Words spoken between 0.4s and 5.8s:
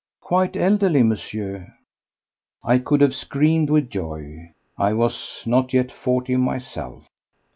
elderly, Monsieur." I could have screamed with joy. I was not